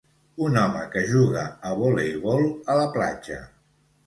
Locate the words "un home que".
0.45-1.03